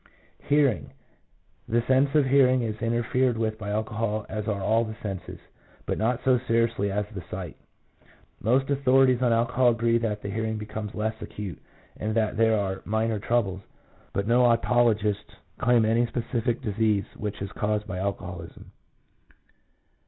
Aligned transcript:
Hearing.— 0.45 0.93
The 1.69 1.83
sense 1.83 2.15
of 2.15 2.25
hearing 2.25 2.63
is 2.63 2.81
interfered 2.81 3.37
with 3.37 3.59
by 3.59 3.69
alcohol 3.69 4.25
as 4.29 4.47
are 4.47 4.59
all 4.59 4.83
the 4.83 4.95
senses, 5.03 5.37
but 5.85 5.99
not 5.99 6.23
so 6.23 6.39
seriously 6.39 6.91
as 6.91 7.05
the 7.13 7.21
sight. 7.29 7.55
Most 8.41 8.71
authorities 8.71 9.21
on 9.21 9.31
alcohol 9.31 9.69
agree 9.69 9.99
that 9.99 10.23
the 10.23 10.29
hearing 10.31 10.57
becomes 10.57 10.95
less 10.95 11.13
acute, 11.21 11.61
and 11.97 12.15
that 12.15 12.35
there 12.35 12.57
are 12.57 12.81
minor 12.83 13.19
troubles, 13.19 13.61
but 14.11 14.25
no 14.27 14.41
otologists 14.45 15.35
claim 15.59 15.85
any 15.85 16.07
specific 16.07 16.63
disease 16.63 17.05
which 17.15 17.39
is 17.39 17.51
caused 17.51 17.85
by 17.85 17.99
alcoholism. 17.99 18.71